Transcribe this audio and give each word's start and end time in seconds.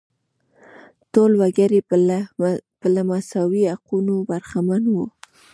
ټول 1.13 1.31
وګړي 1.41 1.79
به 2.81 2.85
له 2.95 3.01
مساوي 3.09 3.63
حقونو 3.73 4.13
برخمن 4.29 4.83
وو. 4.93 5.05